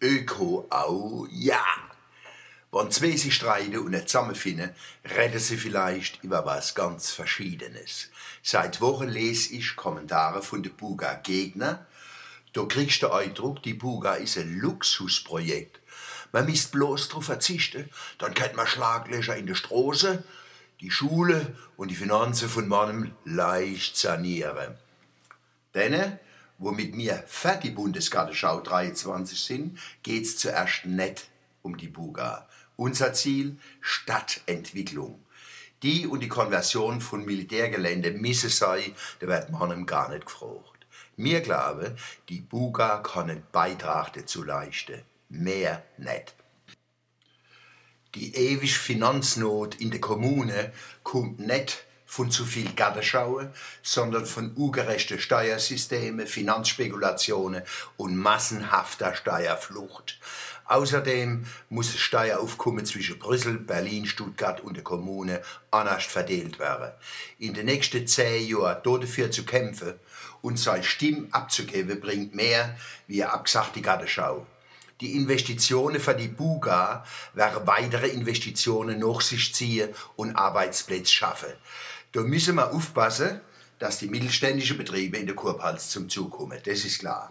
Öko 0.00 0.66
auch, 0.70 1.26
ja. 1.30 1.64
Wenn 2.72 2.90
zwei 2.90 3.16
sich 3.16 3.34
streiten 3.34 3.78
und 3.78 3.90
nicht 3.90 4.08
zusammenfinden, 4.08 4.70
reden 5.16 5.38
sie 5.38 5.56
vielleicht 5.56 6.22
über 6.22 6.44
was 6.44 6.74
ganz 6.74 7.10
Verschiedenes. 7.10 8.10
Seit 8.42 8.80
Wochen 8.80 9.08
lese 9.08 9.54
ich 9.54 9.76
Kommentare 9.76 10.42
von 10.42 10.62
den 10.62 10.74
Buga-Gegner. 10.74 11.86
Da 12.52 12.64
kriegst 12.64 13.02
du 13.02 13.06
den 13.06 13.16
Eindruck, 13.16 13.62
die 13.62 13.74
Buga 13.74 14.14
ist 14.14 14.36
ein 14.36 14.58
Luxusprojekt. 14.58 15.80
Man 16.32 16.46
müsste 16.46 16.72
bloß 16.72 17.08
darauf 17.08 17.24
verzichten, 17.24 17.88
dann 18.18 18.34
könnte 18.34 18.56
man 18.56 18.66
Schlaglöcher 18.66 19.36
in 19.36 19.46
der 19.46 19.54
Straße, 19.54 20.22
die 20.80 20.90
Schule 20.90 21.56
und 21.76 21.90
die 21.90 21.96
Finanzen 21.96 22.48
von 22.48 22.68
meinem 22.68 23.12
leicht 23.24 23.96
sanieren. 23.96 24.74
Denen, 25.74 26.18
wo 26.58 26.70
mit 26.70 26.94
mir 26.94 27.22
für 27.26 27.58
die 27.62 27.70
Bundesgartenschau 27.70 28.60
23 28.60 29.40
sind, 29.40 29.78
geht's 30.02 30.36
zuerst 30.36 30.86
nicht 30.86 31.28
um 31.62 31.76
die 31.76 31.88
Buga. 31.88 32.48
Unser 32.76 33.12
Ziel 33.12 33.56
Stadtentwicklung. 33.80 35.24
Die 35.82 36.06
und 36.06 36.20
die 36.20 36.28
Konversion 36.28 37.00
von 37.00 37.24
Militärgelände 37.24 38.12
misse 38.12 38.48
sei, 38.48 38.92
da 39.20 39.26
wird 39.26 39.50
man 39.50 39.86
gar 39.86 40.08
nicht 40.08 40.26
gefragt. 40.26 40.86
Mir 41.16 41.40
glaube, 41.40 41.96
die 42.28 42.40
Buga 42.40 42.98
kann 42.98 43.30
einen 43.30 43.42
Beitrag 43.52 44.12
dazu 44.12 44.42
leisten. 44.42 45.02
Mehr 45.28 45.82
nicht. 45.96 46.34
Die 48.14 48.34
ewige 48.34 48.72
Finanznot 48.72 49.76
in 49.76 49.90
der 49.90 50.00
Kommune 50.00 50.72
kommt 51.02 51.38
nicht 51.40 51.85
von 52.06 52.30
zu 52.30 52.44
viel 52.44 52.72
Gartenschauen, 52.72 53.50
sondern 53.82 54.24
von 54.24 54.52
ungerechten 54.52 55.18
Steuersystemen, 55.18 56.26
Finanzspekulationen 56.26 57.62
und 57.96 58.16
massenhafter 58.16 59.14
Steuerflucht. 59.14 60.18
Außerdem 60.68 61.46
muss 61.68 61.92
das 61.92 62.00
Steueraufkommen 62.00 62.84
zwischen 62.84 63.18
Brüssel, 63.18 63.58
Berlin, 63.58 64.06
Stuttgart 64.06 64.60
und 64.60 64.76
der 64.76 64.82
Kommune 64.82 65.42
anders 65.70 66.04
verteilt 66.04 66.58
werden. 66.58 66.92
In 67.38 67.54
den 67.54 67.66
nächsten 67.66 68.06
zehn 68.06 68.48
Jahren 68.48 68.82
dafür 68.82 69.30
zu 69.30 69.44
kämpfen 69.44 69.94
und 70.42 70.58
seine 70.58 70.82
Stimme 70.82 71.28
abzugeben, 71.30 72.00
bringt 72.00 72.34
mehr 72.34 72.76
wie 73.06 73.22
eine 73.22 73.32
abgesagte 73.32 73.80
Gartenschau. 73.80 74.46
Die 75.00 75.14
Investitionen 75.14 76.00
für 76.00 76.14
die 76.14 76.28
Buga 76.28 77.04
werden 77.34 77.66
weitere 77.66 78.08
Investitionen 78.08 78.98
nach 78.98 79.20
sich 79.20 79.54
ziehen 79.54 79.90
und 80.16 80.34
Arbeitsplätze 80.34 81.12
schaffen. 81.12 81.52
Da 82.16 82.22
müssen 82.22 82.54
wir 82.54 82.72
aufpassen, 82.72 83.42
dass 83.78 83.98
die 83.98 84.08
mittelständischen 84.08 84.78
Betriebe 84.78 85.18
in 85.18 85.26
der 85.26 85.36
Kurpals 85.36 85.90
zum 85.90 86.08
Zug 86.08 86.30
kommen. 86.30 86.58
Das 86.64 86.82
ist 86.86 87.00
klar. 87.00 87.30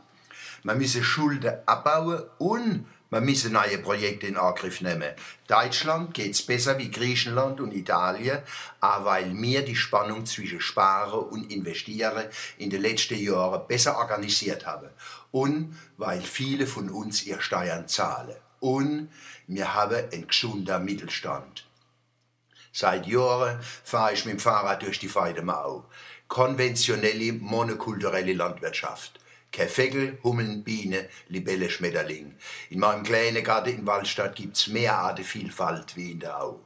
Man 0.62 0.78
müsse 0.78 1.04
Schulden 1.04 1.56
abbauen 1.66 2.22
und 2.38 2.86
man 3.10 3.26
müsse 3.26 3.50
neue 3.50 3.80
Projekte 3.80 4.28
in 4.28 4.38
Angriff 4.38 4.82
nehmen. 4.82 5.10
Deutschland 5.48 6.14
geht's 6.14 6.44
besser 6.44 6.78
wie 6.78 6.92
Griechenland 6.92 7.62
und 7.62 7.74
Italien, 7.74 8.44
auch 8.80 9.06
weil 9.06 9.36
wir 9.36 9.66
die 9.66 9.76
Spannung 9.76 10.28
zwischen 10.28 10.62
Sparen 10.62 11.30
und 11.30 11.52
Investieren 11.52 12.26
in 12.60 12.70
den 12.70 12.84
letzten 12.84 13.18
Jahren 13.18 13.68
besser 13.68 13.98
organisiert 13.98 14.68
haben. 14.68 14.90
Und 15.32 15.76
weil 15.98 16.22
viele 16.22 16.68
von 16.68 16.92
uns 16.92 17.26
ihr 17.26 17.42
Steuern 17.42 17.88
zahlen. 17.88 18.36
Und 18.60 19.10
wir 19.48 19.74
haben 19.74 20.12
einen 20.14 20.28
gesunden 20.28 20.86
Mittelstand. 20.86 21.66
Seit 22.78 23.08
Jahren 23.08 23.58
fahre 23.86 24.12
ich 24.12 24.26
mit 24.26 24.34
dem 24.34 24.40
Fahrrad 24.42 24.82
durch 24.82 25.00
die 25.00 25.08
Feidemau. 25.08 25.86
Konventionelle, 26.28 27.32
monokulturelle 27.32 28.34
Landwirtschaft. 28.34 29.18
Kein 29.54 29.70
Vögel, 29.70 30.18
Hummeln, 30.26 30.62
Biene, 30.66 31.08
Libelle, 31.30 31.70
Schmetterling. 31.70 32.36
In 32.70 32.80
meinem 32.80 33.04
kleinen 33.04 33.46
Garten 33.46 33.70
in 33.70 33.88
Waldstadt 33.88 34.36
gibt's 34.36 34.68
mehr 34.68 34.94
Artenvielfalt 34.98 35.96
wie 35.96 36.12
in 36.12 36.20
der 36.20 36.44
Au. 36.44 36.66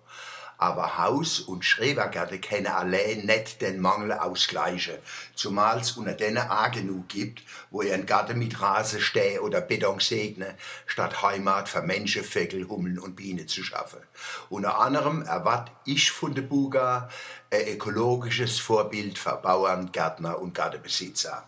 Aber 0.62 0.98
Haus- 0.98 1.40
und 1.40 1.64
Schrebergärten 1.64 2.42
können 2.42 2.68
allein 2.68 3.26
nicht 3.26 3.62
den 3.62 3.80
Mangel 3.80 4.12
ausgleichen, 4.12 4.98
zumal 5.34 5.80
es 5.80 5.94
unter 5.94 6.12
denen 6.12 6.50
auch 6.50 6.70
genug 6.70 7.08
gibt, 7.08 7.44
wo 7.72 7.82
ihren 7.82 8.06
Garten 8.06 8.38
mit 8.38 8.62
Rasen, 8.62 9.00
Steh 9.00 9.40
oder 9.40 9.62
Beton 9.62 10.02
segnen, 10.02 10.54
statt 10.86 11.22
Heimat 11.22 11.70
für 11.70 11.82
Menschen, 11.82 12.26
Vögel, 12.26 12.68
Hummeln 12.68 13.00
und 13.00 13.16
Bienen 13.16 13.48
zu 13.48 13.64
schaffen. 13.64 14.02
Unter 14.50 14.80
anderem 14.80 15.22
erwarte 15.22 15.72
ich 15.86 16.12
von 16.12 16.36
der 16.36 16.42
Buga 16.42 17.08
ein 17.52 17.76
ökologisches 17.76 18.60
Vorbild 18.60 19.18
für 19.18 19.38
Bauern, 19.38 19.94
Gärtner 19.94 20.40
und 20.40 20.54
Gartenbesitzer. 20.54 21.48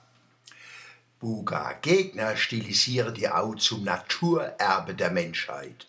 Buga-Gegner 1.19 2.35
stilisieren 2.37 3.13
die 3.13 3.29
Au 3.29 3.53
zum 3.55 3.83
Naturerbe 3.83 4.95
der 4.95 5.11
Menschheit. 5.11 5.85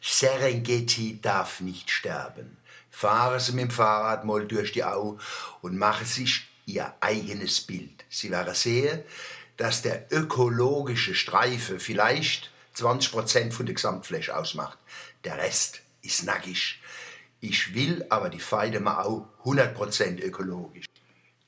Serengeti 0.00 1.20
darf 1.20 1.60
nicht 1.60 1.90
sterben. 1.90 2.56
Fahren 2.92 3.40
Sie 3.40 3.52
mit 3.52 3.64
dem 3.64 3.70
Fahrrad 3.70 4.24
mal 4.24 4.46
durch 4.46 4.70
die 4.70 4.84
Au 4.84 5.18
und 5.62 5.76
machen 5.76 6.06
sich 6.06 6.46
Ihr 6.66 6.94
eigenes 7.00 7.60
Bild. 7.60 8.04
Sie 8.08 8.30
werden 8.30 8.54
sehen, 8.54 9.02
dass 9.56 9.82
der 9.82 10.12
ökologische 10.12 11.14
Streifen 11.14 11.80
vielleicht 11.80 12.52
20 12.74 13.10
Prozent 13.10 13.54
von 13.54 13.66
der 13.66 13.74
Gesamtfläche 13.74 14.36
ausmacht. 14.36 14.78
Der 15.24 15.38
Rest 15.38 15.80
ist 16.02 16.24
nackig. 16.24 16.80
Ich 17.40 17.74
will 17.74 18.06
aber 18.08 18.28
die 18.28 18.38
Feide 18.38 18.80
Au 18.86 19.26
100 19.40 19.74
Prozent 19.74 20.20
ökologisch. 20.20 20.86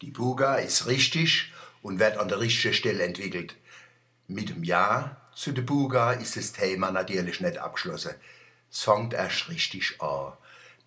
Die 0.01 0.11
Buga 0.11 0.57
ist 0.57 0.87
richtig 0.87 1.53
und 1.83 2.01
wird 2.01 2.17
an 2.17 2.29
der 2.29 2.41
richtigen 2.41 2.75
Stelle 2.75 3.05
entwickelt. 3.05 3.55
Mit 4.27 4.49
dem 4.49 4.65
Ja 4.65 5.17
zu 5.35 5.53
der 5.53 5.63
Buga 5.63 6.13
ist 6.13 6.37
das 6.37 6.53
Thema 6.53 6.91
natürlich 6.91 7.41
nicht 7.41 7.59
abgeschlossen. 7.59 8.15
Es 8.73 8.81
fängt 8.81 9.15
erst 9.15 9.49
richtig 9.51 10.01
an. 10.01 10.33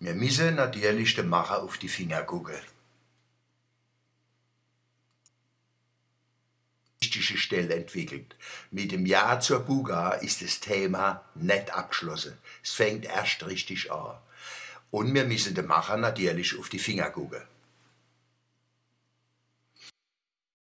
Wir 0.00 0.14
müssen 0.14 0.54
natürlich 0.54 1.14
dem 1.16 1.28
Macher 1.28 1.62
auf 1.62 1.76
die 1.78 1.88
Finger 1.88 2.22
gucken. 2.22 2.54
Richtige 7.00 7.38
Stelle 7.38 7.74
entwickelt. 7.74 8.36
Mit 8.70 8.92
dem 8.92 9.06
Ja 9.06 9.40
zur 9.40 9.60
Buga 9.60 10.12
ist 10.12 10.42
das 10.42 10.60
Thema 10.60 11.24
nicht 11.34 11.72
abgeschlossen. 11.74 12.38
Es 12.62 12.72
fängt 12.72 13.04
erst 13.04 13.44
richtig 13.46 13.90
an. 13.90 14.16
Und 14.90 15.14
wir 15.14 15.24
müssen 15.24 15.54
dem 15.54 15.66
Macher 15.66 15.96
natürlich 15.96 16.58
auf 16.58 16.68
die 16.68 16.78
Finger 16.78 17.10
gucken. 17.10 17.42